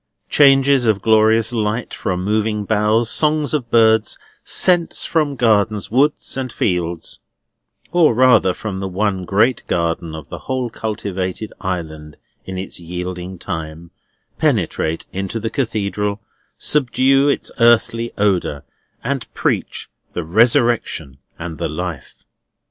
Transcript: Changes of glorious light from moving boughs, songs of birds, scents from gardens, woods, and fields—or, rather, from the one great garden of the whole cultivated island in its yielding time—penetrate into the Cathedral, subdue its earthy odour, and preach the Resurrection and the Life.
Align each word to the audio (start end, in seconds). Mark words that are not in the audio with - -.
Changes 0.31 0.87
of 0.87 0.99
glorious 1.03 1.53
light 1.53 1.93
from 1.93 2.23
moving 2.23 2.63
boughs, 2.65 3.07
songs 3.07 3.53
of 3.53 3.69
birds, 3.69 4.17
scents 4.43 5.05
from 5.05 5.35
gardens, 5.35 5.91
woods, 5.91 6.35
and 6.37 6.51
fields—or, 6.51 7.13
rather, 8.15 8.51
from 8.51 8.79
the 8.79 8.87
one 8.87 9.25
great 9.25 9.61
garden 9.67 10.15
of 10.15 10.27
the 10.29 10.39
whole 10.49 10.71
cultivated 10.71 11.53
island 11.61 12.17
in 12.45 12.57
its 12.57 12.79
yielding 12.79 13.37
time—penetrate 13.37 15.05
into 15.13 15.39
the 15.39 15.51
Cathedral, 15.51 16.19
subdue 16.57 17.29
its 17.29 17.51
earthy 17.59 18.11
odour, 18.17 18.63
and 19.03 19.31
preach 19.35 19.87
the 20.13 20.23
Resurrection 20.23 21.19
and 21.37 21.59
the 21.59 21.69
Life. 21.69 22.15